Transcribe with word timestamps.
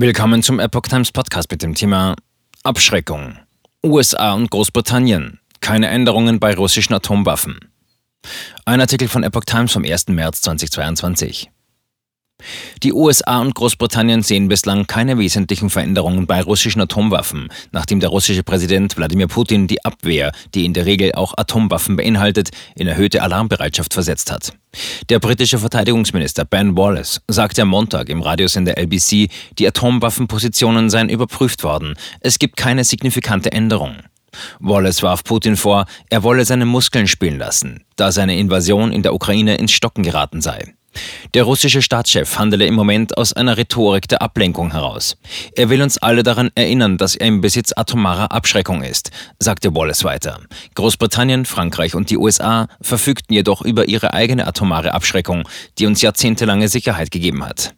Willkommen 0.00 0.44
zum 0.44 0.60
Epoch 0.60 0.82
Times 0.82 1.10
Podcast 1.10 1.50
mit 1.50 1.60
dem 1.60 1.74
Thema 1.74 2.14
Abschreckung. 2.62 3.36
USA 3.84 4.34
und 4.34 4.48
Großbritannien. 4.48 5.40
Keine 5.58 5.88
Änderungen 5.88 6.38
bei 6.38 6.54
russischen 6.54 6.94
Atomwaffen. 6.94 7.58
Ein 8.64 8.80
Artikel 8.80 9.08
von 9.08 9.24
Epoch 9.24 9.44
Times 9.44 9.72
vom 9.72 9.84
1. 9.84 10.06
März 10.06 10.42
2022. 10.42 11.50
Die 12.82 12.92
USA 12.92 13.40
und 13.40 13.54
Großbritannien 13.54 14.22
sehen 14.22 14.48
bislang 14.48 14.86
keine 14.86 15.18
wesentlichen 15.18 15.70
Veränderungen 15.70 16.26
bei 16.26 16.40
russischen 16.40 16.80
Atomwaffen, 16.80 17.48
nachdem 17.72 18.00
der 18.00 18.10
russische 18.10 18.42
Präsident 18.42 18.96
Wladimir 18.96 19.26
Putin 19.26 19.66
die 19.66 19.84
Abwehr, 19.84 20.32
die 20.54 20.64
in 20.64 20.72
der 20.72 20.86
Regel 20.86 21.12
auch 21.12 21.34
Atomwaffen 21.36 21.96
beinhaltet, 21.96 22.50
in 22.76 22.86
erhöhte 22.86 23.22
Alarmbereitschaft 23.22 23.92
versetzt 23.92 24.30
hat. 24.30 24.52
Der 25.08 25.18
britische 25.18 25.58
Verteidigungsminister 25.58 26.44
Ben 26.44 26.76
Wallace 26.76 27.20
sagte 27.26 27.62
am 27.62 27.68
Montag 27.68 28.08
im 28.08 28.22
Radiosender 28.22 28.78
LBC, 28.78 29.28
die 29.58 29.66
Atomwaffenpositionen 29.66 30.90
seien 30.90 31.08
überprüft 31.08 31.64
worden. 31.64 31.94
Es 32.20 32.38
gibt 32.38 32.56
keine 32.56 32.84
signifikante 32.84 33.50
Änderung. 33.50 33.96
Wallace 34.60 35.02
warf 35.02 35.24
Putin 35.24 35.56
vor, 35.56 35.86
er 36.10 36.22
wolle 36.22 36.44
seine 36.44 36.66
Muskeln 36.66 37.08
spielen 37.08 37.38
lassen, 37.38 37.84
da 37.96 38.12
seine 38.12 38.38
Invasion 38.38 38.92
in 38.92 39.02
der 39.02 39.14
Ukraine 39.14 39.56
ins 39.56 39.72
Stocken 39.72 40.04
geraten 40.04 40.40
sei. 40.40 40.74
Der 41.34 41.44
russische 41.44 41.82
Staatschef 41.82 42.38
handele 42.38 42.66
im 42.66 42.74
Moment 42.74 43.16
aus 43.16 43.32
einer 43.32 43.56
Rhetorik 43.56 44.08
der 44.08 44.22
Ablenkung 44.22 44.72
heraus. 44.72 45.16
Er 45.54 45.68
will 45.70 45.82
uns 45.82 45.98
alle 45.98 46.22
daran 46.22 46.50
erinnern, 46.54 46.98
dass 46.98 47.16
er 47.16 47.26
im 47.26 47.40
Besitz 47.40 47.72
atomarer 47.76 48.32
Abschreckung 48.32 48.82
ist, 48.82 49.10
sagte 49.38 49.74
Wallace 49.74 50.04
weiter. 50.04 50.40
Großbritannien, 50.74 51.44
Frankreich 51.44 51.94
und 51.94 52.10
die 52.10 52.16
USA 52.16 52.68
verfügten 52.80 53.34
jedoch 53.34 53.62
über 53.62 53.88
ihre 53.88 54.14
eigene 54.14 54.46
atomare 54.46 54.94
Abschreckung, 54.94 55.48
die 55.78 55.86
uns 55.86 56.02
jahrzehntelange 56.02 56.68
Sicherheit 56.68 57.10
gegeben 57.10 57.44
hat. 57.44 57.74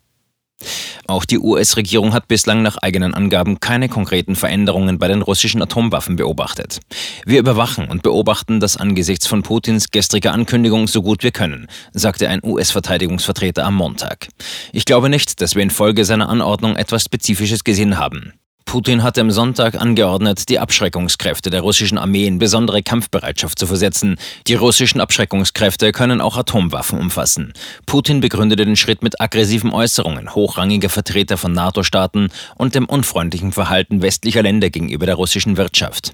Auch 1.07 1.25
die 1.25 1.39
US-Regierung 1.39 2.13
hat 2.13 2.29
bislang 2.29 2.63
nach 2.63 2.77
eigenen 2.79 3.15
Angaben 3.15 3.61
keine 3.61 3.89
konkreten 3.89 4.37
Veränderungen 4.37 4.99
bei 4.99 5.09
den 5.09 5.23
russischen 5.23 5.63
Atomwaffen 5.63 6.17
beobachtet. 6.17 6.81
Wir 7.25 7.41
überwachen 7.41 7.89
und 7.89 8.03
beobachten 8.03 8.61
das 8.61 8.77
angesichts 8.77 9.27
von 9.27 9.43
Putins 9.43 9.91
gestriger 9.91 10.33
Ankündigung 10.33 10.87
so 10.87 11.03
gut 11.03 11.23
wir 11.23 11.33
können, 11.33 11.67
sagte 11.93 12.29
ein 12.29 12.41
US-Verteidigungsvertreter 12.45 13.65
am 13.65 13.75
Montag. 13.75 14.29
Ich 14.73 14.85
glaube 14.85 15.09
nicht, 15.09 15.41
dass 15.41 15.55
wir 15.55 15.63
infolge 15.63 16.05
seiner 16.05 16.29
Anordnung 16.29 16.77
etwas 16.77 17.05
Spezifisches 17.05 17.65
gesehen 17.65 17.99
haben. 17.99 18.33
Putin 18.71 19.03
hatte 19.03 19.21
am 19.21 19.33
Sonntag 19.33 19.75
angeordnet, 19.75 20.49
die 20.49 20.61
Abschreckungskräfte 20.61 21.51
der 21.51 21.63
russischen 21.63 21.99
Armee 21.99 22.29
in 22.29 22.39
besondere 22.39 22.85
Kampfbereitschaft 22.85 23.59
zu 23.59 23.67
versetzen. 23.67 24.17
Die 24.47 24.55
russischen 24.55 25.01
Abschreckungskräfte 25.01 25.91
können 25.91 26.21
auch 26.21 26.37
Atomwaffen 26.37 27.01
umfassen. 27.01 27.53
Putin 27.85 28.21
begründete 28.21 28.65
den 28.65 28.77
Schritt 28.77 29.03
mit 29.03 29.21
aggressiven 29.21 29.73
Äußerungen 29.73 30.37
hochrangiger 30.37 30.89
Vertreter 30.89 31.37
von 31.37 31.51
NATO-Staaten 31.51 32.29
und 32.59 32.77
dem 32.77 32.85
unfreundlichen 32.85 33.51
Verhalten 33.51 34.03
westlicher 34.03 34.45
Länder 34.45 34.71
gegenüber 34.71 35.05
der 35.05 35.17
russischen 35.17 35.57
Wirtschaft. 35.57 36.13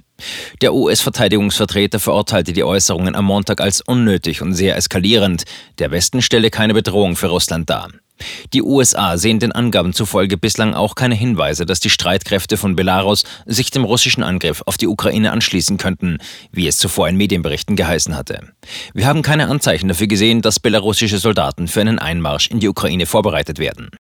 Der 0.62 0.72
US-Verteidigungsvertreter 0.72 2.00
verurteilte 2.00 2.54
die 2.54 2.64
Äußerungen 2.64 3.16
am 3.16 3.27
Montag 3.27 3.60
als 3.60 3.82
unnötig 3.82 4.40
und 4.40 4.54
sehr 4.54 4.78
eskalierend. 4.78 5.44
Der 5.78 5.90
Westen 5.90 6.22
stelle 6.22 6.48
keine 6.48 6.72
Bedrohung 6.72 7.16
für 7.16 7.27
Russland 7.27 7.68
dar. 7.68 7.90
Die 8.53 8.62
USA 8.62 9.19
sehen 9.19 9.39
den 9.39 9.53
Angaben 9.53 9.92
zufolge 9.92 10.36
bislang 10.36 10.75
auch 10.75 10.95
keine 10.95 11.14
Hinweise, 11.14 11.67
dass 11.67 11.81
die 11.81 11.91
Streitkräfte 11.91 12.56
von 12.56 12.77
Belarus 12.77 13.25
sich 13.45 13.70
dem 13.70 13.84
russischen 13.84 14.23
Angriff 14.23 14.62
auf 14.67 14.77
die 14.77 14.86
Ukraine 14.86 15.33
anschließen 15.33 15.77
könnten, 15.77 16.19
wie 16.53 16.67
es 16.67 16.77
zuvor 16.77 17.08
in 17.08 17.17
Medienberichten 17.17 17.77
geheißen 17.77 18.17
hatte. 18.17 18.41
Wir 18.95 19.06
haben 19.06 19.23
keine 19.23 19.48
Anzeichen 19.48 19.89
dafür 19.89 20.06
gesehen, 20.06 20.42
dass 20.42 20.61
belarussische 20.61 21.19
Soldaten 21.19 21.69
für 21.69 21.81
einen 21.81 21.98
Einmarsch 21.98 22.48
in 22.48 22.61
die 22.61 22.69
Ukraine 22.69 23.06
vorbereitet 23.06 23.58
werden. 23.58 23.91